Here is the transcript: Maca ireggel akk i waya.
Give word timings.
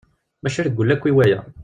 Maca 0.41 0.59
ireggel 0.61 0.89
akk 0.93 1.03
i 1.09 1.13
waya. 1.15 1.39